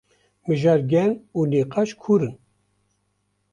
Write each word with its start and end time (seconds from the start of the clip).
Mijar 0.47 0.79
germ 0.91 1.11
û 1.37 1.39
nîqaş 1.51 1.89
kûr 2.01 2.21
in. 2.29 2.35